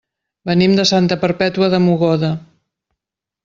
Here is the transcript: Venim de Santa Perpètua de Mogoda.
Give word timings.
Venim 0.49 0.73
de 0.79 0.85
Santa 0.93 1.19
Perpètua 1.25 1.71
de 1.77 1.83
Mogoda. 1.87 2.33